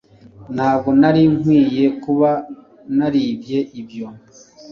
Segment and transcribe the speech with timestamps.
[0.55, 2.29] Ntabwo nari nkwiye kuba
[2.97, 4.07] naribye ibyo